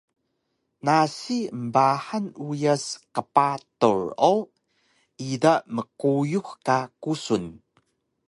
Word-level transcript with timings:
nasi 0.85 1.37
embahang 1.55 2.27
uyas 2.47 2.85
qpatur 3.15 4.01
o 4.31 4.33
ida 5.31 5.53
mquyux 5.75 6.47
ka 6.65 6.77
kusun 7.01 7.45